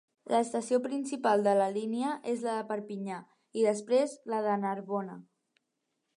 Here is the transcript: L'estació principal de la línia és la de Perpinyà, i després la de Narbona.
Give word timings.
L'estació 0.35 0.77
principal 0.85 1.43
de 1.47 1.53
la 1.59 1.67
línia 1.75 2.15
és 2.33 2.47
la 2.47 2.57
de 2.61 2.65
Perpinyà, 2.73 3.21
i 3.61 3.69
després 3.69 4.19
la 4.35 4.43
de 4.49 4.57
Narbona. 4.67 5.21